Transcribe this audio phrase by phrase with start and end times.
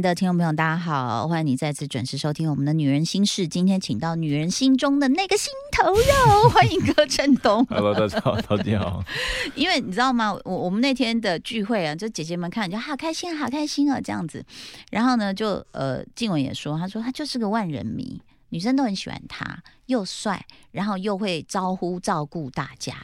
[0.00, 3.42] 的听众朋友，大家好，欢迎你再次准时收听我们的《女人心事》。
[3.48, 7.64] 今天请到女人心中的那个心头肉，欢迎柯震东。
[7.66, 9.02] Hello，大家好，大家好。
[9.56, 10.32] 因为你知道吗？
[10.44, 14.44] 我我们那天的聚会啊，就姐姐们看就好开心，好开心啊，这样子。
[14.90, 22.94] 然后呢，就呃，静雯也说，她说他就是个万人迷，女生都很喜欢他，又帅，然后又会招呼照顾大家，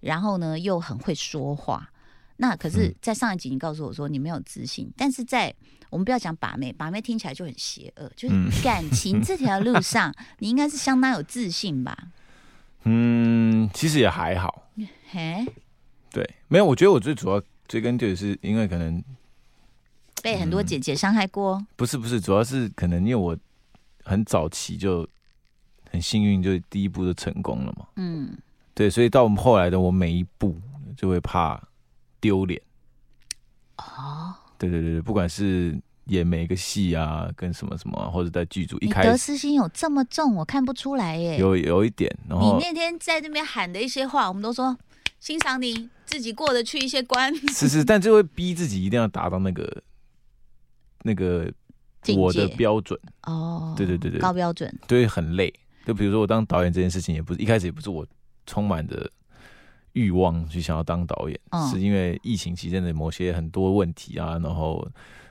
[0.00, 1.88] 然后呢又很会说话。
[2.36, 5.54] 那可是，在上一集你告诉我说你没有自信，但是在
[5.90, 11.96] 我们不要讲把妹，把妹听起来就很邪恶，就是感情 这条路上，你应该是相当有自信吧？
[12.84, 14.70] 嗯，其实也还好。
[15.10, 15.46] 嘿，
[16.10, 19.04] 对，没有，我觉得我最主要追根究底是因为可能
[20.22, 21.64] 被很多姐姐伤害过。
[21.76, 23.36] 不是不是，主要是可能因为我
[24.02, 25.06] 很早期就
[25.90, 27.86] 很幸运，就第一步就成功了嘛。
[27.96, 28.36] 嗯，
[28.74, 30.58] 对，所以到我们后来的我每一步
[30.96, 31.62] 就会怕。
[32.22, 32.62] 丢脸
[33.78, 41.36] 哦，对对对对，不管是演每一个戏啊，跟什么什么，或者在剧组一开始，得失心有这么重，我看不出来耶。
[41.38, 44.76] 有有一点，然后你那天在那边喊的一些话，我们都说
[45.18, 49.82] 欣赏你自己过得去一些关，是是， 但就会逼自己一定要达到那个
[51.02, 51.52] 那个
[52.16, 55.52] 我的标准哦，对对对对，高标准，对，很累。
[55.84, 58.06] 就比如说我当导演这件事情，也不是一开始也不是我
[58.46, 59.10] 充满着。
[59.92, 61.38] 欲望去想要当导演，
[61.70, 64.86] 是因为疫情期间的某些很多问题啊，然后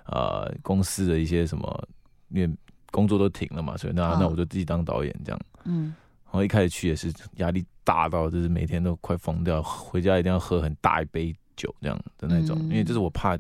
[0.05, 1.87] 呃公司的一些什么，
[2.29, 2.55] 因为
[2.91, 5.39] 工作都停了嘛，所以那那我就自己当导演这样。
[5.65, 5.93] 嗯，
[6.25, 13.37] 然后一开始去也是压力大到就是每天都快疯掉，回家一定要喝很大一杯酒这样的那种，因为这是我怕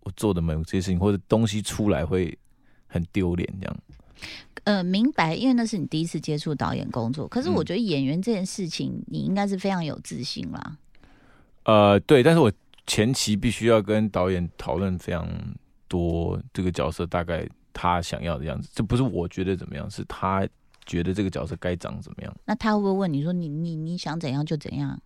[0.00, 2.36] 我做的某些事情或者东西出来会
[2.86, 3.76] 很丢脸这样。
[4.64, 7.28] 呃，明白，因为那是你第一次接触导演工作。
[7.28, 10.78] 可是我觉得演员这件事情，你应该是非常有自信啦。
[11.64, 12.50] 呃，对，但是我
[12.86, 15.28] 前期必须要跟导演讨论非常
[15.86, 20.48] 多，这个角色大概他想要的样子，这不是我觉得怎么样，是他
[20.86, 22.34] 觉得这个角色该长怎么样。
[22.46, 24.98] 那他会不会问你说，你你你想怎样就怎样？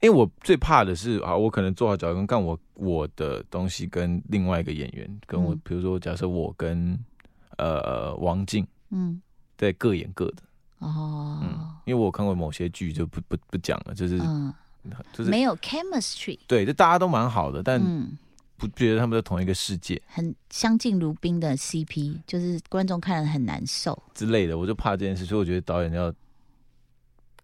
[0.00, 6.98] 因为我最怕的是啊，我可能做好角色干我我的东西，跟另外一个演员，跟我，比如说假设我跟。
[7.58, 9.20] 呃，王静，嗯，
[9.56, 10.42] 在各演各的。
[10.78, 14.52] 哦，嗯，因为我看过某些剧，就不不不讲了，就是嗯。
[15.14, 17.80] 就是没有 chemistry，对，就大家都蛮好的，但
[18.58, 24.02] 不觉得他们在同一个世界，很相敬如宾的 CP，就是观众看了很难受。
[24.12, 26.12] 之类的，我就怕这件事，所以我觉得导演要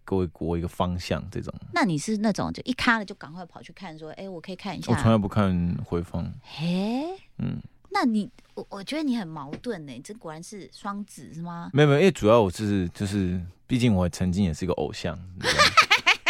[0.04, 1.50] 给我我一个方向，这种。
[1.72, 4.92] 那你是那种就一卡了就赶快跑去看，说，哎，我可以看一下。
[4.92, 6.30] 我从来不看回放。
[6.42, 7.06] 嘿，
[7.38, 7.58] 嗯。
[7.92, 11.70] 那你我我觉得你很矛盾呢，这果然是双子是吗？
[11.72, 15.18] 没有没有，因为主要我是就是，毕竟我曾经也是一个偶像，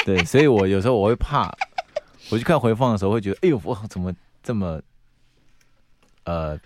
[0.04, 1.54] 对，所以我有时候我会怕，
[2.30, 4.10] 我去看回放的时候会觉得，哎呦，我怎么
[4.42, 4.80] 这么，
[6.24, 6.58] 呃，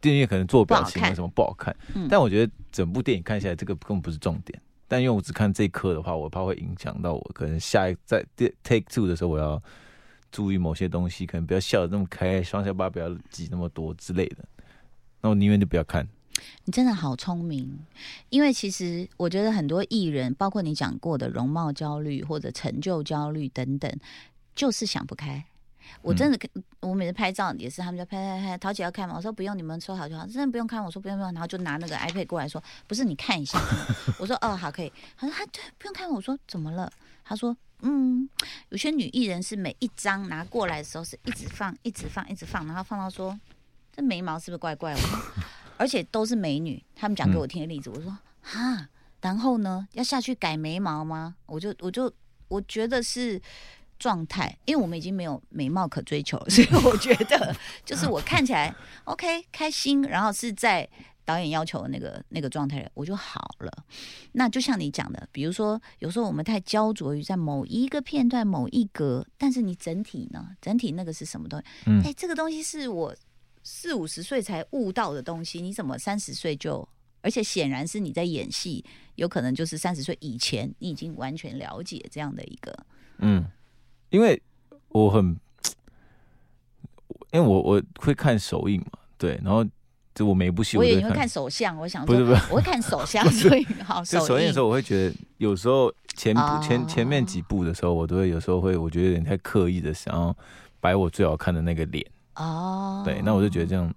[0.00, 1.76] 电影可能做表情为什么不好看？
[2.08, 4.60] 但我觉得整部电影看下来，这个根本不是重点。
[4.86, 8.24] 但因为我只看这一刻的话，我怕会影响到我，可能下一在
[8.62, 9.60] take two 的时候我要。
[10.30, 14.44] 注意某些东西，可能不要笑的那么开，双下巴不要挤那么多之类的。
[15.20, 16.06] 那我宁愿就不要看。
[16.64, 17.76] 你真的好聪明，
[18.28, 23.92] 因为其实我觉得很多艺人，包括你讲过的容貌焦虑或者成就焦虑等等，
[24.54, 25.44] 就是想不开。
[26.00, 26.38] 我真的，
[26.80, 29.14] 我每次拍照也是，他们就拍拍拍，桃姐要看吗？
[29.16, 30.84] 我说不用，你们说好就好，真的不用看。
[30.84, 33.58] 我说不用不用，然后就拿那个 iPad 过来说，不是你看一下。
[34.20, 34.92] 我说哦好可以。
[35.16, 36.08] 他说他对不用看。
[36.08, 36.92] 我说怎么了？
[37.24, 37.56] 他说。
[37.80, 38.28] 嗯，
[38.70, 43.38] 有些女艺人是每一张拿过来的时候是一直放、一直放、一直放，然后放到说
[43.94, 45.00] 这眉毛是不是怪怪的？
[45.78, 48.88] 而且都是美女，他们讲给我听的例子，我说哈，
[49.20, 51.36] 然后呢要下去改眉毛吗？
[51.46, 52.12] 我就我就
[52.48, 53.40] 我觉得是
[53.98, 57.54] 状态，因为我们已经没有美貌可追求了，所以我觉得
[57.84, 60.88] 就是我看起来 OK 开心，然后是在。
[61.28, 63.84] 导演要求的那个那个状态，我就好了。
[64.32, 70.56] 那就像你讲的，比如说有时候我们太焦灼于在某一个片段、某一格，但是你整体呢？
[70.58, 71.66] 整体那个是什么东西？
[71.84, 73.14] 嗯，哎，这个东西是我
[73.62, 76.88] 四五十岁才悟到的东西，你怎么三十岁就？
[77.20, 78.82] 而且显然是你在演戏，
[79.16, 82.74] 有可能就是三十岁以前你已经完全了解这样的一个。
[83.18, 83.44] 嗯，
[84.08, 84.40] 因为
[84.88, 85.36] 我很，
[87.32, 89.62] 因为我我会看首映嘛，对，然后。
[90.18, 91.76] 就我每部戏，我也会看手相。
[91.78, 93.24] 我想不是不是，我会看手相。
[93.30, 100.36] 所以好，就首映的时候，我会觉得有时候前前前面几部的时候，我都会有时候会，我觉得有点太刻意的想要
[100.80, 102.04] 摆我最好看的那个脸。
[102.34, 103.94] 哦，对，那我就觉得这样，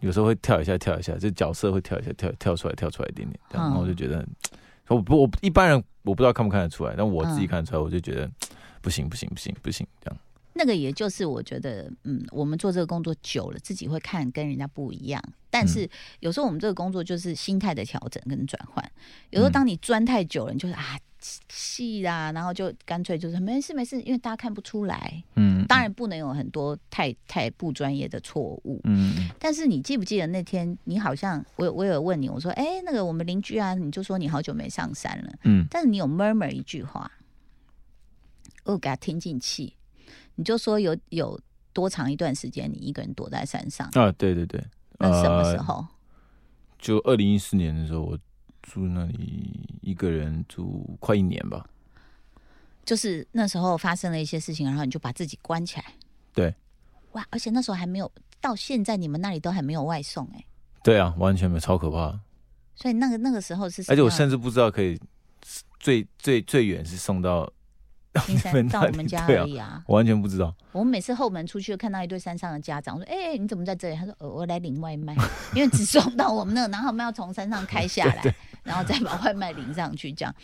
[0.00, 4.22] 有时候会跳一下跳一下，就角色会跳一下跳跳出来跳出来一点点，然后我就觉得，
[4.88, 8.30] 我不我一般人我不知道看不看得出来，但我自己看得出来，我就觉得
[8.82, 10.20] 不行不行不行不行这样。
[10.54, 15.22] 那个也就是我觉得，嗯，我们做这个工作久了，自己会看跟人家不一样。
[15.50, 15.88] 但是
[16.20, 18.84] 有时候我们这个工作就是心态的调整跟转换。
[19.30, 20.98] 有时候当你钻太久了，你就是啊。
[21.48, 25.24] 气啦，然后就干脆就是没事没事，因为大家看不出来。
[25.36, 28.78] 嗯，当然不能有很多太太不专业的错误。
[28.84, 35.32] 嗯，但是你记不记得那天你好像我我有问你，我说哎那个我们邻居啊，你就说你好久没上山了。
[35.44, 37.10] 嗯，但是你有 murmur 一句话，
[38.64, 39.72] 我给他听进气，
[40.34, 41.40] 你就说有有
[41.72, 44.10] 多长一段时间你一个人躲在山上啊？
[44.12, 44.64] 对对对，
[44.98, 45.86] 那什么时候？
[46.78, 48.18] 就二零一四年的时候我。
[48.66, 51.66] 住那里一个人住快一年吧，
[52.82, 55.84] 就是那时候发生了一些事情，然后你就把自己关起来。
[56.32, 56.54] 对，
[57.12, 57.22] 哇！
[57.28, 58.10] 而且那时候还没有
[58.40, 60.42] 到现在，你们那里都还没有外送哎。
[60.82, 62.18] 对啊，完全没有，超可怕。
[62.74, 64.98] 所以那个那个时候是，而且我甚至不知道可以
[65.78, 67.52] 最最最远是送到。
[68.70, 70.54] 到我们家而已啊，完全不知道。
[70.70, 75.14] 我们每次后门出去，看到一对山上的家长，我说：“哎，你怎么在这里？”他说：“我来领外卖，
[75.54, 80.34] 因为只送到我们那，然后我们要从山上开下来，然后再把外卖领上去。”这样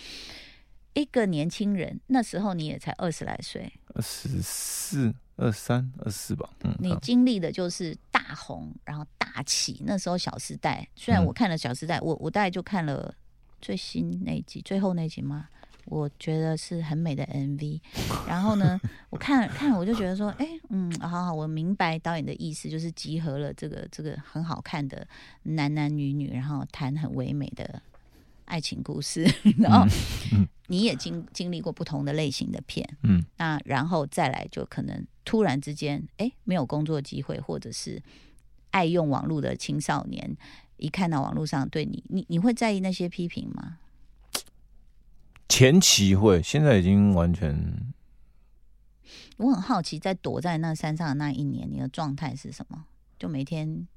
[0.95, 6.51] 一个年轻人，那时候你也才二十来岁，二十四、二三、二四吧。
[6.65, 9.81] 嗯，你经历的就是大红，然后大起。
[9.87, 13.15] 那时候《小时代》，虽然我看了《小时代》，我我大概就看了
[13.61, 15.47] 最新那一集，最后那集吗？
[15.87, 17.81] 我觉得是很美的 MV，
[18.29, 18.81] 然后呢，
[19.11, 25.07] 我看看我就觉得说，哎，嗯，好好，我明白导演的意思，就是集合了这个这个很好看的
[25.43, 27.83] 男男女女，然后谈很唯美的
[28.45, 29.25] 爱情故事，
[29.59, 29.87] 然后
[30.69, 38.01] 你也经经历过不同的类型的片，嗯，那然后再来就可能突然之间，哎，没有工作机会，或者是
[38.71, 40.37] 爱用网络的青少年，
[40.77, 43.79] 一看到网络上对你，你你会在意那些批评吗？
[45.51, 47.93] 前期会，现在已经完全。
[49.37, 52.85] 我很好奇，在躲在那山上的那一年，你的状态是什么？
[53.19, 53.89] 就每天，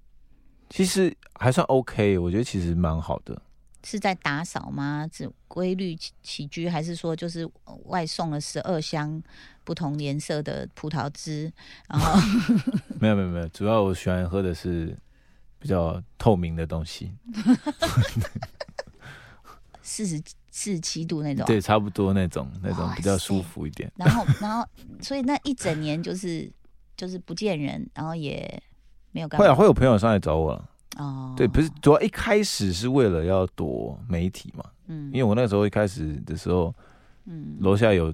[0.69, 3.39] 其实还算 OK，我觉得其实蛮好的。
[3.85, 5.07] 是在打扫吗？
[5.11, 7.47] 只规律起居，还是说就是
[7.85, 9.21] 外送了十二箱
[9.63, 11.53] 不同颜色的葡萄汁？
[11.87, 12.19] 然后
[12.99, 14.97] 没有没有没有，主要我喜欢喝的是
[15.59, 17.11] 比较透明的东西。
[19.85, 20.19] 四十
[20.55, 23.91] 四十七度那种，对，差不多那种，那种比较舒服一点。
[23.95, 24.63] 然后，然后，
[25.01, 26.47] 所以那一整年就是
[26.95, 28.61] 就是不见人，然后也
[29.11, 29.27] 没有。
[29.29, 30.69] 会啊，会有朋友上来找我了。
[30.97, 34.63] 哦，对，不是，主要一开始是为了要躲媒体嘛。
[34.85, 36.71] 嗯，因为我那时候一开始的时候，
[37.25, 38.13] 嗯，楼下有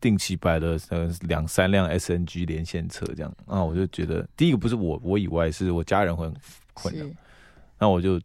[0.00, 6.34] 定期摆了呃两三辆 SNG 连线车这样，啊，我就觉得第一个不是我我以外，是我家人会很
[6.74, 7.06] 困扰，
[7.78, 8.20] 那我就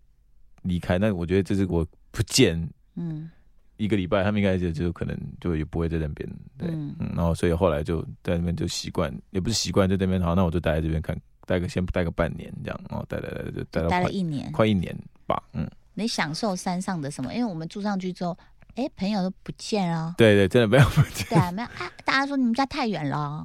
[0.63, 0.97] 离开。
[0.97, 1.85] 那我觉得这是我。
[2.09, 2.67] 不见，
[2.97, 3.29] 嗯，
[3.77, 11.15] 一个礼拜，他们应该就就可能就也不会在那边，对，嗯，然后所以后来就在那边就习惯，也不是习惯，在那边好，那我就待在这边看，
[11.45, 14.93] 待个先待个半年这样，然后待待待就待到待了一年，快一年
[15.25, 15.65] 吧，嗯。
[15.93, 17.33] 你享受山上的什么？
[17.33, 18.37] 因为我们住上去之后，
[18.75, 23.43] 哎，朋友都不见了，对对，真的没有不见，对啊，没有啊，大家说你们家太远了，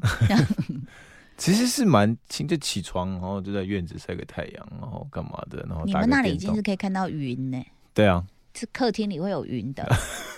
[1.38, 7.62] 其实是蛮轻，就起床，然后就在院子晒个太阳，然后干嘛的，然后你们那里已经是可以看到云呢，
[7.94, 8.22] 对啊。
[8.54, 9.86] 是客厅里会有云的，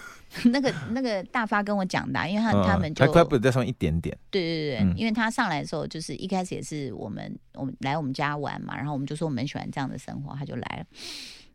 [0.47, 4.17] 那个那个大发跟我讲的，因为他他们就快不在上一点点。
[4.31, 10.87] 对对对，因为他上来的时候，就是一开始也是我们我们来我们家玩嘛，然后我们就说我们很喜欢这样的生活，他就来了，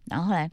[0.06, 0.50] 然后后来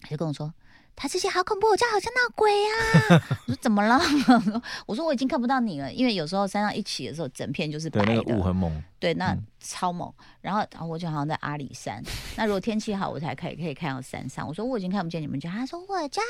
[0.00, 0.52] 他就跟我说。
[0.98, 3.22] 他之前好恐怖，我家好像闹鬼啊！
[3.46, 4.00] 我说怎么了？
[4.86, 8.82] 我说我已经看不到你了，因为有时候山上一起的时候，整片就是白的，雾很猛。
[8.98, 10.10] 对，那超猛。
[10.40, 12.02] 然后，然后我就好像在阿里山。
[12.34, 14.48] 那如果天气好，我才可以可以看到山上。
[14.48, 15.50] 我说我已经看不见你们家。
[15.50, 16.22] 他说我家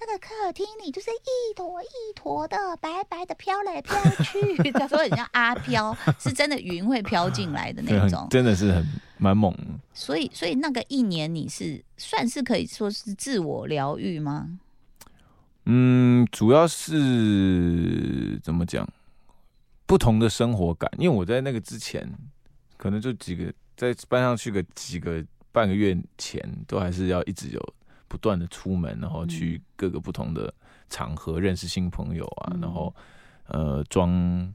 [0.00, 4.72] 那个客厅里就是一坨一坨的白白的飘来飘去。
[4.72, 8.84] 他说很像阿飘，是真的云会飘进来的那种， 真的是很。
[9.18, 9.52] 蛮猛，
[9.92, 14.58] 所以所以那个一年你是算是可以说是自我疗愈吗？
[15.64, 18.88] 嗯，主要是怎么讲，
[19.86, 20.90] 不同的生活感。
[20.98, 22.08] 因为我在那个之前，
[22.76, 27.74] 可能就几个在搬上去个几个半个月前，都还是要一直有
[28.06, 30.54] 不断的出门，然后去各个不同的
[30.88, 32.94] 场合认识新朋友啊，然后
[33.48, 34.54] 呃装。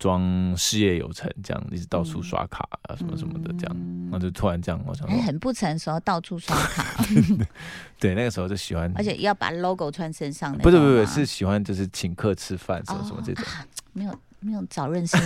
[0.00, 3.76] 装事业有成，这样一直到处刷卡啊，什么什么的，这样，
[4.10, 7.04] 那就突然这样，我想，很不成熟，到处刷卡。
[8.00, 10.56] 对，那个时候就喜欢，而且要把 logo 穿身上。
[10.58, 13.44] 不是不是，是喜欢就是请客吃饭什么什么这种。
[13.92, 15.18] 没有没有早认识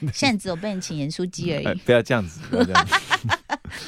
[0.00, 1.78] 你，现在只有被你请盐酥鸡而已。
[1.84, 2.94] 不要这样子，不要这样子。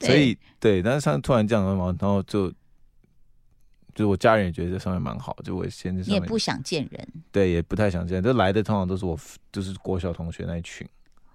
[0.06, 2.52] 所以对，但是上突然这样然后就
[3.94, 9.18] 就是我家人也觉得这上面蛮好，就我先你也不想见人，对，也不太想见，就来的通常都是我
[9.52, 10.86] 就是国小同学那一群。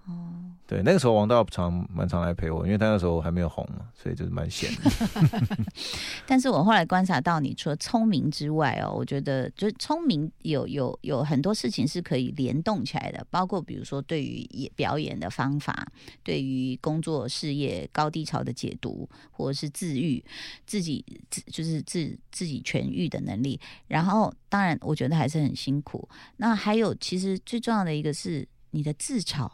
[0.08, 0.32] 哦，
[0.68, 4.88] 对，那个时候王道常蛮常来陪我，因为他那时候还没有红嘛，所以就是蛮闲的。
[6.28, 15.88] 但是我后来观察到，你除了聪明之外哦，我觉得就是聪明有有有很多事情是可以联动起来的，包括比如说对于演表演的方法，
[16.22, 20.24] 对于工作事业高低潮的解读，或者是自愈
[20.68, 23.58] 自己自就是自自己痊愈的能力。
[23.88, 26.08] 然后当然我觉得还是很辛苦。
[26.36, 29.50] 那还有其实最重要的一个是你的自嘲。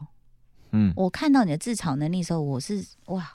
[0.73, 3.31] 嗯，我看到你的自嘲能力的时候，我是哇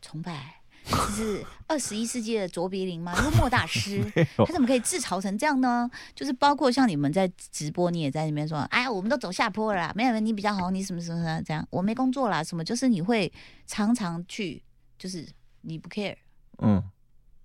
[0.00, 3.12] 崇拜，这是 二十一世纪的卓别林吗？
[3.24, 4.00] 幽默大师，
[4.38, 5.90] 他怎么可以自嘲成这样呢？
[6.14, 13.32] 就是包括像你们在直播，你也在那边说，哎，我们都走下坡了，没有你比较好，你什么什么什么这样，我没工作啦，什么就是你会
[13.66, 14.62] 常常去，
[14.96, 15.26] 就是
[15.62, 16.14] 你不 care，
[16.58, 16.82] 嗯，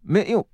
[0.02, 0.46] 没有，因为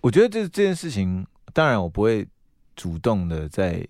[0.00, 2.26] 我觉得这这件事情，当然我不会
[2.74, 3.86] 主动的在。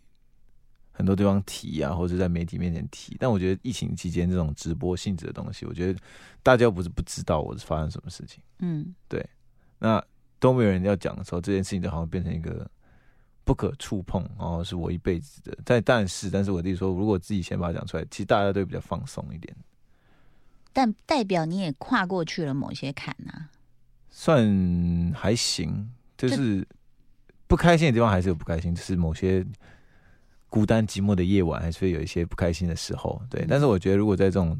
[0.96, 6.00] 很多地方提啊，或者在媒体面前提，但我觉得疫情期间这种直播性质的东西，我觉得
[6.42, 9.22] 大家又不是不知道我是发生什么事情，嗯，对，
[9.78, 10.02] 那
[10.38, 12.66] 都没有人要讲的时候，这件事情就好像变成一个
[13.44, 15.54] 不可触碰，然后是我一辈子的。
[15.66, 19.54] 但但是，但是我弟说，如果自己先把它讲出来，其实大家都比较放松一点。
[20.72, 23.48] 但代表你也跨过去了某些坎呐，
[24.08, 26.66] 算还行，就是
[27.46, 29.46] 不开心的地方还是有不开心，就是某些。
[30.48, 33.44] 孤单寂寞的夜晚，还是会有一些不开心的时候，对。
[33.48, 34.58] 但是我觉得，如果在这种，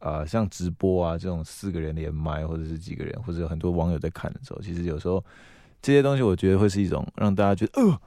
[0.00, 5.24] 呃，像直播啊这种四个人连麦，或者是几个人，或者有很多网友在看的时候，其实有时候
[5.80, 8.00] 这些东西，我觉得会是一种让大家觉得，呃，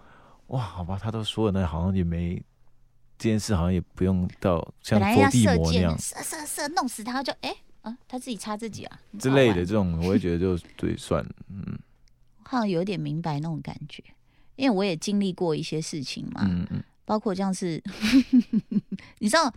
[0.48, 2.36] 哇，好吧，他都说了，那好像也没
[3.18, 11.78] 这件事，好像也不用到像佛地魔那样射射射弄死他，就哎啊，他自己插自己啊之类的这种，我会觉得就对，算嗯，
[12.44, 14.04] 好像有点明白那种感觉。
[14.56, 17.82] 因为我也经历过一些事情嘛，嗯嗯，包括像是，
[19.20, 19.54] 你知道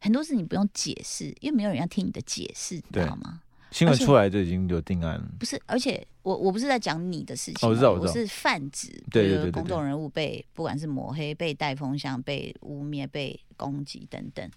[0.00, 3.40] 很多事你不用解释，因为没有人要听你的解释，知道吗？
[3.70, 5.24] 新闻出来就已经有定案了。
[5.38, 14.50] 不是，而且我我不是在讲你的事情，我知道，我是泛指，对对对，公众人物被不管是抹黑、被带风向、被污蔑、被攻击等等，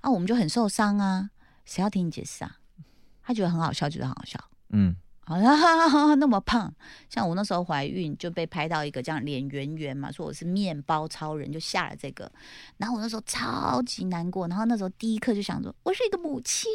[0.00, 1.30] 啊，我们就很受伤啊！
[1.64, 2.58] 谁要听你解释啊？
[3.22, 4.96] 他觉得很好笑，觉得很好笑，嗯。
[5.28, 5.54] 好像
[6.18, 6.72] 那么胖，
[7.10, 12.32] 像我那时候怀孕就被拍到一个这样脸圆圆嘛，说我是面包超人，就下了这个。
[12.78, 16.70] 然后我那时候超级难过，然后那时候第一刻就想说，我是一个母亲，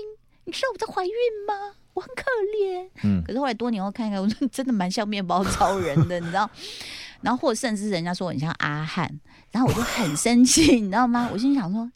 [0.46, 1.12] 你知道我在怀孕
[1.48, 1.74] 吗？
[1.96, 2.24] 我很可
[2.60, 2.88] 怜。
[3.04, 3.24] 嗯。
[3.26, 6.48] 可是后来多年后看看，我说真的蛮像面包超人的，你知道？
[7.22, 9.20] 然后或者甚至人家说我很像阿汉，
[9.52, 11.28] 然后我就很生气，你知道吗？
[11.34, 11.92] 我心想说，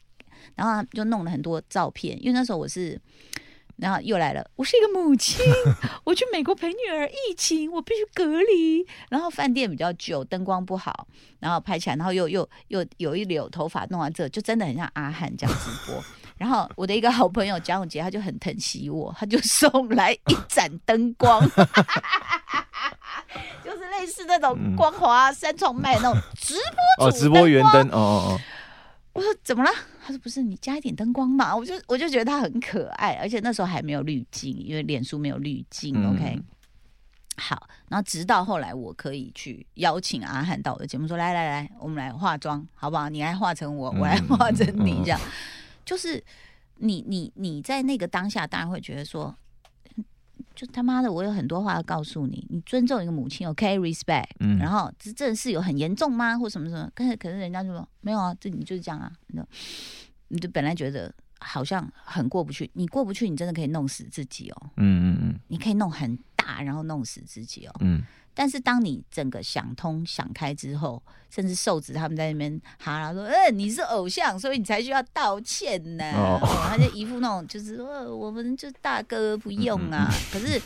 [0.56, 3.00] 然后就弄了很多照片，因为那时候我是。
[3.78, 5.40] 然后又来了，我是一个母亲，
[6.04, 8.84] 我去美国陪女儿，疫情我必须隔离。
[9.08, 11.06] 然后饭店比较旧，灯光不好，
[11.38, 16.02] 然后拍起来，然后又又又有一绺头发弄完这，就真的很像阿汉这样直播。
[16.36, 21.40] 然后我的一个好朋友蒋永杰，他就很疼惜我，他就送来一盏灯光，
[23.64, 26.54] 就是类似那种光华三创卖那种直
[26.98, 28.40] 播哦，直播圆灯哦哦哦。
[29.14, 29.70] 我说怎么了？
[30.08, 31.54] 他说不是，你加一点灯光嘛。
[31.54, 35.94] 我就我就觉得他很可爱，而且那时候还没有滤镜，因为脸书没有滤镜。
[36.02, 36.40] OK，
[37.36, 43.10] 好，然后直到后来我可以去邀请阿汉到我的节目，说来来来，我们来化妆好不好？
[43.10, 45.20] 你来化成我，我来化成你，这样
[45.84, 46.24] 就是
[46.76, 49.36] 你你你在那个当下，当然会觉得说。
[50.54, 52.44] 就他妈的，我有很多话要告诉你。
[52.50, 54.26] 你尊重一个母亲，OK，respect。
[54.40, 56.36] 嗯，然后这这事有很严重吗？
[56.36, 56.90] 或什么什么？
[56.96, 59.12] 可是可是人家就说没有啊，这你就是这样啊。
[60.28, 64.70] 你你就本来觉得好像很过不去，你过不去，你真的可以弄死自己哦。
[64.76, 67.74] 嗯嗯嗯，你可以弄很大，然后弄死自己哦。
[67.80, 68.02] 嗯。
[68.34, 76.04] 但是当你整个想通想开之后，甚至瘦子他们在那边哈啦说：“呃，你是偶像，所以你才需要道歉呢。
[76.70, 80.60] ”他就一副那种就是说：“我们就大哥不用啊。”可是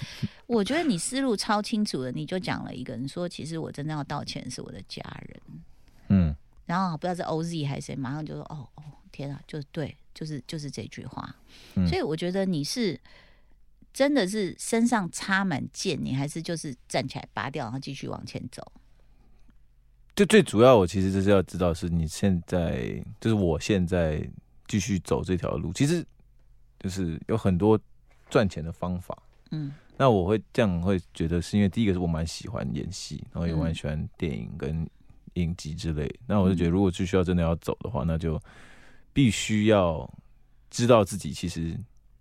[0.47, 5.41] 我觉得你思路超清楚的，你就讲了一个人说：“其实我真正要道歉是我的家人。”
[6.11, 11.37] 嗯，然后不知道是 OZ 还是谁，马上就说：“哦哦，天啊，就是对，就是就是这句话。”
[11.87, 12.99] 所以我觉得你是。
[13.95, 18.73] 真的是身上插满剑，你还是就是站起来拔掉，然后继续往前走。
[20.17, 24.27] 就最主要，我其实就是要知道，是你现在就是我现在
[24.67, 26.03] 继续走这条路，其实
[26.81, 27.79] 就是有很多
[28.31, 29.15] 赚钱的方法。
[29.51, 34.89] 嗯，那我会这样会觉得，是因为第一个是我蛮喜欢演戏，然后也蛮喜欢电影跟
[35.35, 36.11] 影集之类。
[36.27, 38.43] 那我就觉得，如果就需要真的要走的话，那就
[39.13, 40.09] 必须要
[40.71, 41.79] 知道自己其实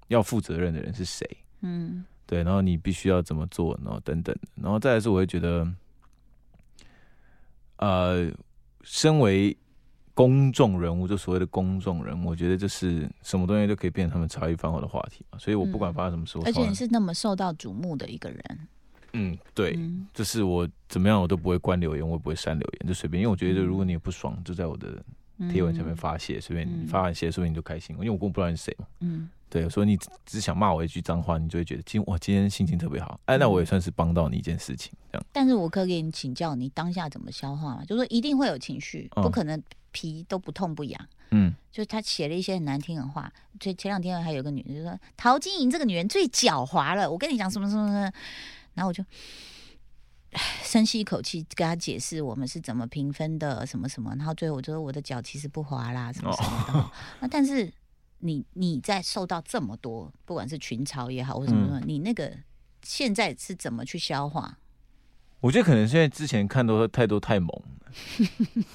[0.07, 1.25] 要负责任的人是谁。
[1.61, 5.67] 嗯，对，然后你必须要怎么做，然后等等，然后再来是我会觉得，
[7.77, 8.31] 呃，
[8.83, 9.55] 身为
[10.13, 15.37] 公众人物，就所谓的公众人物，我觉得就是什么东西都可以变成他们茶余饭后的话题嘛。
[15.39, 18.59] 所以我不管发生什么事，而且你是那么受到瞩目的一个人。
[19.13, 19.77] 嗯，对，
[20.13, 23.21] 就是我怎么样我都不会关留言，我也不会删留言，就随便。
[23.21, 25.03] 因为我觉得如果你也不爽，就在我的
[25.49, 27.95] 贴文下面发泄，随便发完泄，说不定你就开心。
[27.97, 28.85] 因为我根本不知道你是谁嘛。
[28.99, 29.29] 嗯。
[29.49, 33.19] 对，所以你只想骂我一句脏话，你就会觉得今我今天心情特别好。
[33.25, 35.25] 哎，那我也算是帮到你一件事情，这样。
[35.33, 37.83] 但是我可以给你请教，你当下怎么消化嘛？
[37.83, 41.05] 就说一定会有情绪，不可能皮都不痛不痒。
[41.31, 43.29] 嗯，就是他写了一些很难听的话。
[43.59, 48.11] 前前两天还有个女人就说：“陶晶莹这个女人最狡猾了。”我跟你讲什么什么什么。
[48.73, 49.03] 然后我就
[50.63, 54.13] 深吸一口气，跟他解释我们是怎么评分的，什么什么。
[54.17, 56.91] 然后最后我就说我的脚其实不滑啦，什么什么的。
[57.19, 57.71] 那但是。
[58.23, 62.31] 你你在受到这么多，不管是群嘲也好，或什么什么，你那个
[62.83, 64.59] 现在是怎么去消化？
[65.39, 67.49] 我觉得可能现在之前看多太多太猛，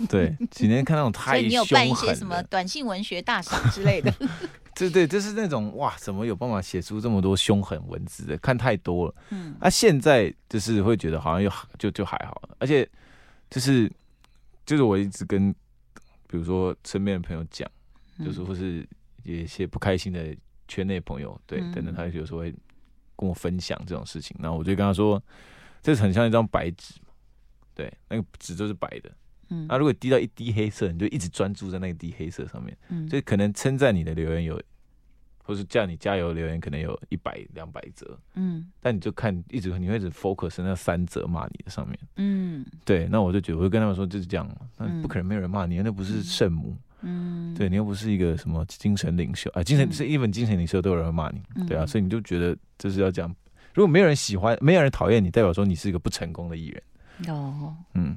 [0.09, 4.13] 对， 几年看那种太所以你有办一些什么短信文学大赏之类的？
[4.76, 8.38] 对对，就是那种哇，怎么有办法写出这么多凶狠文字的？
[8.38, 9.14] 看太多了。
[9.30, 12.88] 嗯，啊，现在就是会觉得好像又就就还好了，而且
[13.50, 13.90] 就是
[14.64, 15.50] 就是我一直跟
[16.28, 17.68] 比如说身边的朋友讲，
[18.25, 18.87] 就是或是。
[19.26, 20.33] 有一些不开心的
[20.68, 22.54] 圈内朋友，对，等等，他有时候会
[23.16, 25.21] 跟我分享这种事情，然后我就跟他说，
[25.83, 26.95] 这很像一张白纸
[27.75, 29.11] 对，那个纸就是白的，
[29.49, 34.61] 嗯，那如果滴到一滴黑色，你就一直专注在那个滴黑色上面，嗯，所以可能称赞你的留言有，
[35.43, 46.76] 或是叫你加油留言可能有一百两百则，嗯，但你就看一直你会一直 focus 那三则骂你的上面，嗯，对，那我就觉得我就跟他们说就是这样，那不可能没有人骂你，那不是圣母。
[47.03, 53.33] 嗯，对你又不是一个什么精神领袖啊，精神是一本精神领袖都有人会骂你，对啊，所以你就觉得就是要这样。
[53.75, 56.83] 如果没有人喜欢，没有人讨厌你，代表说你是一个不成功的艺人。
[57.29, 58.16] 哦，嗯，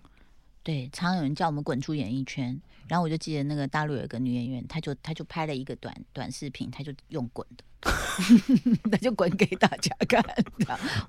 [0.64, 7.64] 对，常有人叫我们滚出演艺圈，然后我就记得那个大陆有一个女演员，她就她就拍了一个短短视频，她就用滚的，
[8.92, 10.24] 她就滚给大家看。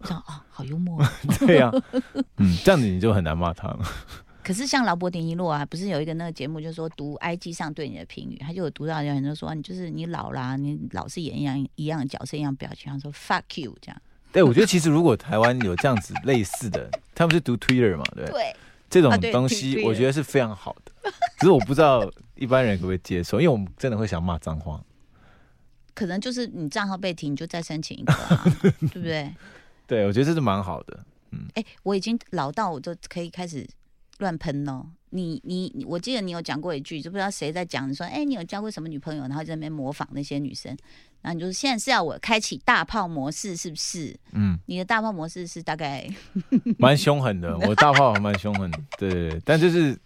[0.00, 1.04] 我想啊，好幽默。
[1.40, 1.70] 对呀，
[2.36, 3.80] 嗯，这样子你就很难骂他了。
[4.42, 14.02] 可是像劳勃迪尼洛啊，不是有一个那个节目，就是说读 IG 上对你的评语，他就有读到有很多说你就是你老啦，你老是演一样一样的角色一样表情，他说 fuck you 这样。
[14.32, 18.56] 对，我觉得其实如果台湾有这样子类似的，他们是读 Twitter 嘛，对对？
[18.90, 24.78] 这种东西我觉得是非常好的，只是我不知道一般人可不可以接受，因为我们真的会想骂脏话。
[25.94, 28.14] 可能就是你账号被停，你就再申请一个，
[28.62, 29.34] 对不对？
[29.86, 30.98] 对，我觉得这是蛮好的。
[31.30, 33.66] 嗯，哎，我已经老到我就可以开始。
[34.20, 34.86] 乱喷哦！
[35.12, 37.90] 你你我记得你有讲过一句，就不知道谁在讲。
[37.90, 39.22] 你说，哎，你有交过什么女朋友？
[39.22, 40.76] 然后在那边模仿那些女生。
[41.20, 44.16] 然后你就是现在是要我开启大炮模式，是不是？
[44.32, 46.08] 嗯，你的大炮模式是大概
[46.78, 47.58] 蛮凶狠的。
[47.58, 49.98] 我大炮蛮凶狠，对，但就是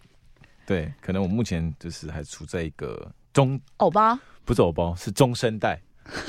[0.64, 5.80] 对，可能我目前就是还处在一个中偶包，不是偶包，是中生代，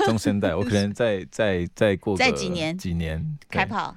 [0.06, 0.54] 中生代。
[0.54, 3.96] 我可能再再再过 再几年几年开炮。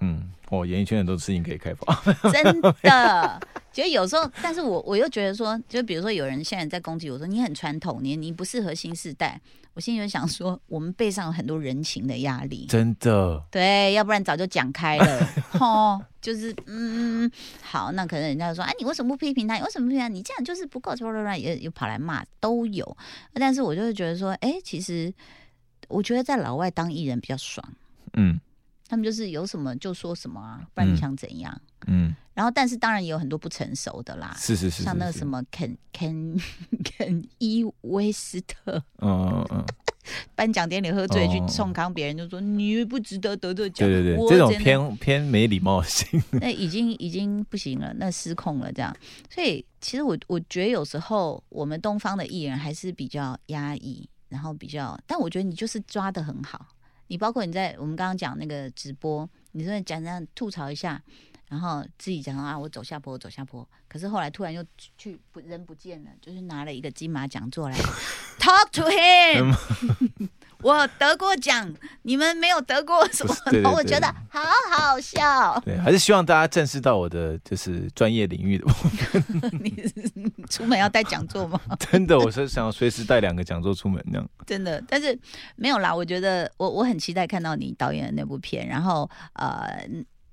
[0.00, 0.32] 嗯。
[0.50, 3.40] 哦，演艺圈很多事情可以开发， 真的。
[3.70, 9.40] 其实有时候，但是我我又觉得说，就比如说有人现在在攻击我说你很传统，你你不适合新时代。
[9.74, 13.40] 我心里就想说，我们背上有很多人情的压力，真的。
[13.48, 15.28] 对，要不然早就讲开了。
[15.60, 17.30] 哦，就是嗯，
[17.62, 19.54] 好，那可能人家说，哎，你为什么不批评他？
[19.54, 20.08] 你为什么不批评他？
[20.08, 20.92] 你这样就是不够，
[21.36, 22.96] 也又跑来骂，都有。
[23.34, 25.14] 但是我就是觉得说，哎，其实
[25.86, 27.64] 我觉得在老外当艺人比较爽。
[28.14, 28.40] 嗯。
[28.88, 31.60] 他们就是有什么就说什么啊，不然你想怎样？
[31.86, 36.36] 嗯，然后但是当然也有很多不成熟的啦，是是是，像那个什么肯肯
[36.82, 39.64] 肯伊威斯特，嗯嗯，
[40.34, 48.94] 颁奖典礼喝醉去冲康别人，就说你不值得得这奖，对对对，这种偏偏没礼貌性，那已经已经不行了，那失控了这样。
[49.30, 56.66] 所以其实我我觉得有时候我们东方的艺人还是比较压抑，然后比较，但我觉得你就是抓的很好。
[57.08, 61.02] 你包括你在我们刚刚讲那个直播，你说讲这样吐槽一下，
[61.48, 63.68] 然后自己讲啊，我走下坡，我走下坡。
[63.88, 64.64] 可是后来突然又
[64.96, 67.76] 去不人不见了，就是拿了一个金马奖座来
[68.38, 70.28] talk to him。
[70.62, 73.24] 我得过奖，你们没有得过什
[73.62, 74.40] 么，我觉得好
[74.70, 75.60] 好笑。
[75.64, 79.24] 对，还是希望大家正视到我的就是专业领域的部分。
[79.62, 79.72] 你
[80.50, 81.60] 出门要带讲座吗？
[81.78, 84.28] 真的，我是想要随时带两个讲座出门那样。
[84.46, 85.18] 真的，但是
[85.56, 85.94] 没有啦。
[85.94, 89.86] 我觉得我我很期待看到你导演的那部片，然后呃，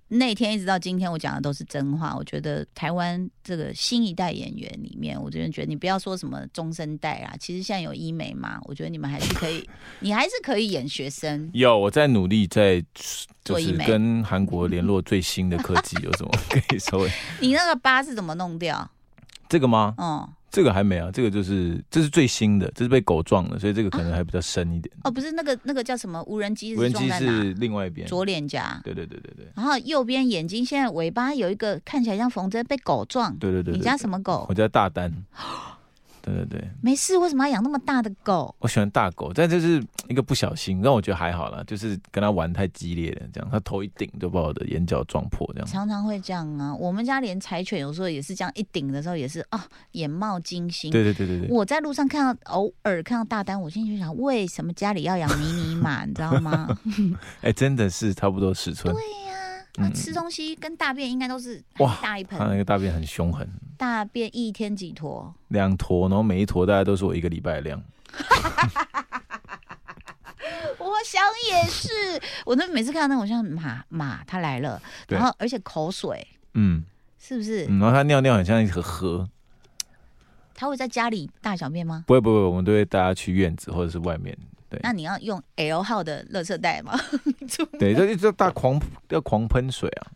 [0.07, 2.15] 那天一直到今天，我讲的都是真话。
[2.15, 9.67] 我觉得台湾这个新一代演员里面，我真的觉得你不要说什么中生代啊，其实现在有医美嘛，我觉得你们还是可以，
[10.01, 11.49] 你还是可以演学生。
[11.53, 12.83] 有我在努力在
[13.43, 17.11] 就是跟韩国联络最新的科技，有什么 可以稍微？
[17.39, 18.89] 你那个疤是怎么弄掉？
[19.49, 19.95] 这个吗？
[19.97, 20.27] 嗯。
[20.55, 24.95] 这个还没啊，这个就是这是最新的，这是被狗撞的，所以这个可能还比较深一点。
[25.03, 26.73] 哦，不是那个那个叫什么无人机？
[26.77, 28.79] 无人机是另外一边左脸颊。
[28.81, 29.45] 对对对对对。
[29.53, 33.35] 然后右边眼睛现在尾巴有一个看起来像缝针，被狗撞。
[33.35, 33.73] 对对对。
[33.73, 34.45] 你家什么狗？
[34.47, 35.13] 我家大丹。
[36.25, 38.53] 对对对，没事，为什么要养那么大的狗？
[38.57, 46.73] 我喜欢大狗，但就是一个不小心，让我觉得还好啦，就是跟他玩太激烈了，这样他头一顶就把我的眼角撞破，这样常常会这样啊。
[46.73, 50.89] 我们家连柴犬有时候也是这样，一顶的时候也是啊，眼冒金星。
[50.91, 51.49] 对对对对对。
[51.49, 56.05] 我在路上看到，偶尔看到大单，我心里就想，为什么家里要养迷你马？
[56.05, 56.67] 你知道吗？
[57.41, 58.91] 哎，真的是差不多尺寸。
[58.91, 59.34] 对呀。
[59.77, 63.47] 那吃东西跟大便应该都是哇大一盆，他那个大便很凶狠。
[63.77, 65.33] 大便一天几坨？
[65.49, 67.83] 两坨，然后每一坨大概都是我一个礼拜的量。
[70.79, 71.89] 我想也是，
[72.45, 76.83] 我那每次看到那种像马马，它来了，然后而且口水，嗯，
[77.19, 77.65] 是不是？
[77.65, 79.27] 然后它尿尿很像一盒河。
[80.57, 82.05] 他会在家里大小便吗？
[82.07, 84.37] 不会不会，我们都会带他去院子或者是外面。
[84.81, 86.99] 那你要用 L 号的垃圾袋吗？
[87.79, 90.07] 对，就一直大狂要狂喷水啊！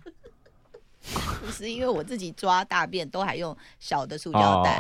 [1.42, 4.80] 不是因为我自己抓大便都还用小的塑胶袋，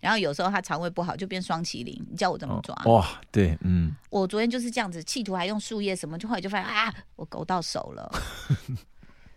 [0.00, 2.04] 然后有时候他肠胃不好就变双麒麟。
[2.10, 2.74] 你叫我怎么抓？
[2.86, 8.10] 哇，对，嗯，我昨天就是这样子，企图还用树叶什么，就后来就发现啊，我勾到手了。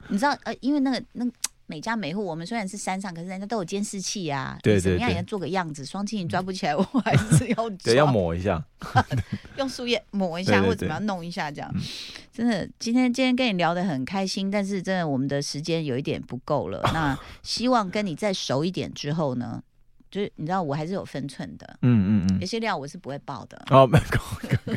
[0.07, 1.25] 你知道呃，因为那个那。
[1.67, 4.57] 每家每户，我们虽然是山上，可是人家都有监视器啊。
[4.61, 4.81] 对对对。
[4.81, 8.63] 怎么样也做个样子，双亲你抓不起来，我还是要 对，要抹一下，
[9.57, 11.73] 用树叶抹一下，或者怎么样弄一下，这样。
[12.31, 16.81] 真的，今天今天跟你聊得很开心，但是真的我们的时间有一点不够了。
[16.93, 19.63] 那希望跟你再熟一点之后呢，
[20.11, 21.79] 就是你知道我还是有分寸的。
[21.81, 22.39] 嗯嗯嗯。
[22.39, 23.59] 有些料我是不会爆的。
[23.71, 24.75] 哦，没有。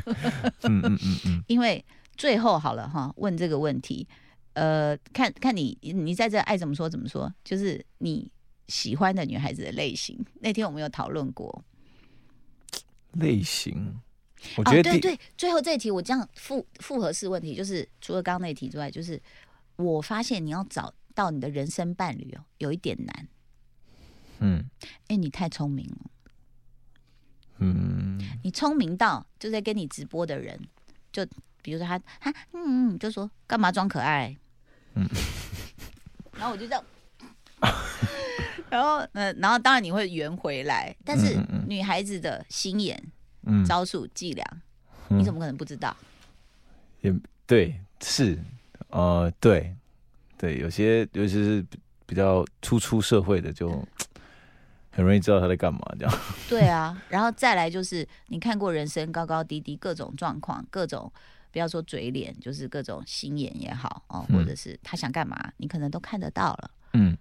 [0.62, 1.44] 嗯嗯嗯嗯。
[1.48, 1.84] 因为
[2.16, 4.08] 最后好了哈，问这个问题。
[4.58, 8.28] 呃，看看你，你在这爱怎么说怎么说，就是你
[8.66, 10.18] 喜欢的女孩子的类型。
[10.40, 11.64] 那天我们有讨论过
[13.12, 13.94] 类型，
[14.56, 15.20] 我觉得对对。
[15.36, 19.22] 最后这一题我这样复复合式问题，就是除了刚刚那题之外，就是
[19.76, 23.28] 我发现你要找到你的人生伴侣哦，有一点难。
[24.40, 24.68] 嗯，
[25.06, 26.10] 哎，你太聪明了。
[27.58, 30.60] 嗯，你聪明到就在跟你直播的人，
[31.12, 31.24] 就
[31.62, 34.36] 比如说他他嗯嗯，就说干嘛装可爱？
[34.98, 35.08] 嗯，
[36.36, 36.84] 然后我就这样，
[38.68, 43.00] 然后呃，然后当然你会圆回来，但是女孩子的心眼、
[43.46, 44.44] 嗯招数、伎俩，
[45.08, 45.96] 你怎么可能不知道？
[47.00, 47.14] 也
[47.46, 48.36] 对，是，
[48.88, 49.72] 呃，对，
[50.36, 51.64] 对，有些尤其是
[52.04, 53.70] 比较初出社会的，就
[54.90, 56.18] 很容易知道他在干嘛，这样。
[56.48, 61.10] 对啊，然后再来就是你看过人生高高低低，各种状况，各种。
[61.50, 66.70] 不要说嘴脸，就是各种心眼也好哦，或者是他想干嘛，你可能都看得到了。
[66.92, 67.16] 嗯，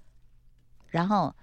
[0.90, 1.34] 然后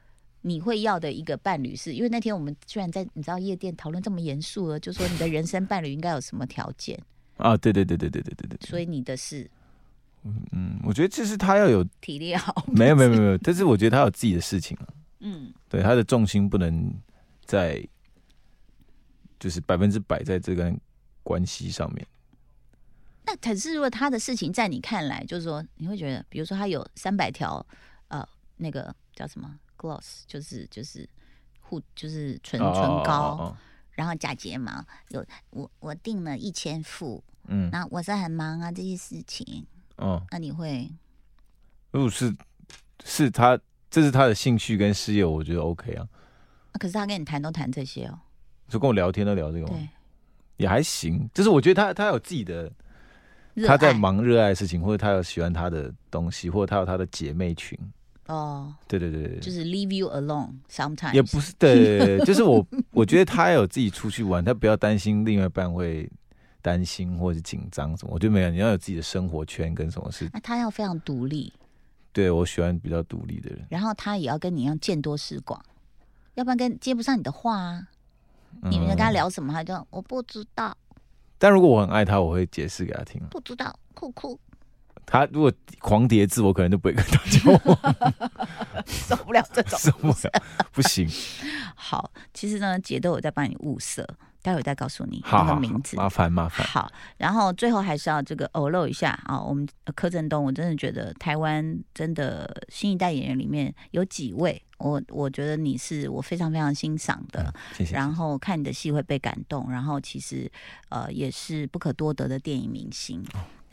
[0.43, 7.01] 你会要的一个伴侣，是因为那天我们居然在你知道夜店讨论这么严肃了，就说你的人生伴侣应该有什么条件
[7.37, 7.57] 啊？
[7.57, 8.69] 对对对对对对对对。
[8.69, 9.51] 所以你的是，
[10.23, 14.89] 嗯嗯，我觉得这是他要有 体力好，没有没有没有，但是我觉得他有自己的事情啊。
[15.27, 16.93] 嗯，对，他的重心不能
[17.47, 17.83] 在，
[19.41, 20.77] 就是百分之百在这段
[21.23, 22.07] 关系上面。
[23.27, 27.65] 那可是，如果他的事情在你看来，就是说，你会觉得，比如说他有三百条，
[28.09, 28.23] 呃，
[28.59, 31.09] 那个叫什么 gloss，就是就是
[31.59, 33.57] 护，就是唇唇膏，
[33.93, 40.93] 然后假睫毛，有我我订了一千副，嗯，那我是很忙啊这些事情，哦，那你会？
[41.93, 42.31] 如果是
[43.05, 43.59] 是他，
[43.89, 46.07] 这是他的兴趣跟事业，我觉得 OK 啊。
[46.75, 48.21] 可是他跟你谈都谈这些哦，
[48.69, 49.89] 就跟我聊天都聊这个，对，
[50.59, 51.27] 也还行。
[51.33, 52.71] 就是我觉得他他有自己的。
[53.67, 57.79] 他在忙热爱的事情，或者他有喜欢他的东西，或者他有他的姐妹群。
[58.27, 61.13] 哦，对对对就是 leave you alone sometimes。
[61.13, 66.11] 也不是，对，就是我， 我觉得他有自己出去玩，他不要担心另外一半会
[66.63, 68.15] 担心或者紧张什么。
[68.15, 70.31] 我觉得没有，你要有自己的生活圈跟什么事。
[70.33, 71.53] 那他要非常独立。
[72.15, 73.67] 对，我喜欢比较独立的人。
[73.69, 75.63] 然后他也要跟你一样见多识广，
[76.33, 77.89] 要不然跟接不上你的话啊。
[78.71, 80.75] 你们跟他聊什么，他就我不知道。
[81.39, 83.21] 但如果我很爱他，我会解释给他听。
[83.31, 84.39] 不知道，酷酷。
[85.07, 87.95] 他如果狂叠字，我可能就不会跟他交往。
[88.87, 90.43] 受不了这种， 受不了，
[90.73, 91.07] 不行。
[91.75, 94.09] 好，其实呢，姐都有在帮你物色，
[94.45, 95.97] 待会再告诉你那个名字。
[95.97, 96.67] 麻烦麻烦。
[96.67, 107.53] 好，然后最后还是要这个偶露一下啊，我们柯震东，我真的觉得台湾真的新一代演员里面有几位，我我觉得你是我非常非常欣赏的。
[107.73, 107.95] 谢谢。
[107.95, 110.51] 然后看你的戏会被感动，然后其实
[110.91, 113.25] 呃也是不可多得的电影明星。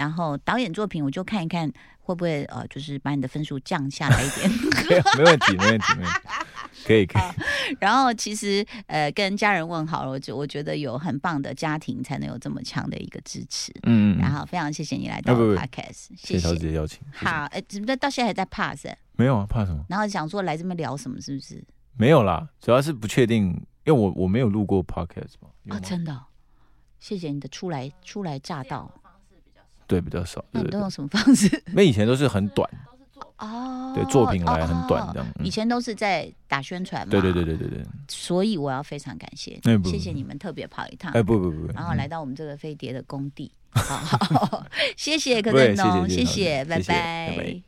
[0.02, 4.50] 然后导演作品我就看一看会不会呃，就是把你的分数降下来一点。
[5.16, 6.20] 没问题，没问题，没问题，
[6.88, 7.76] 可以可以。
[7.80, 13.72] 然后其实呃，跟家人问好了，我就我觉得有很棒的家庭才能有这么强的一个支持。
[13.84, 14.18] 嗯嗯。
[14.18, 17.00] 然后非常谢谢你来到 Podcast，谢谢小姐邀请。
[17.14, 18.92] 好，哎，怎么到现在还在怕是？
[19.18, 19.86] 没有啊，怕什么？
[19.88, 21.64] 然后想说来这边聊什么，是不是？
[21.96, 23.50] 没有啦，主要是不确定，
[23.86, 25.50] 因为我我没有录过 Podcast 嘛。
[25.70, 26.20] 啊，真的，
[27.00, 28.92] 谢谢你的初来初来乍到。
[29.91, 30.43] 对，比较少。
[30.51, 31.47] 那都用什么方式？
[31.67, 32.69] 因为以前都是很短，
[33.39, 35.27] 哦，对，作品来很短这样。
[35.43, 37.12] 以前都是在打宣传嘛。
[37.12, 37.86] 对对对对对对。
[38.08, 41.12] 所以我要非常感谢，谢谢你们特别跑一趟。
[41.12, 43.51] 哎，不不不，然后来到我们这个飞碟的工地。
[43.75, 47.62] 好，谢谢柯震东，谢谢，拜拜。